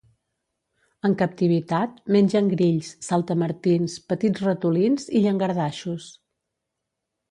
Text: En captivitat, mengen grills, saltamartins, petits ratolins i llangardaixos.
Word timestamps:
En 1.09 1.13
captivitat, 1.19 2.01
mengen 2.17 2.49
grills, 2.55 2.91
saltamartins, 3.11 4.01
petits 4.11 4.45
ratolins 4.49 5.09
i 5.21 5.27
llangardaixos. 5.29 6.13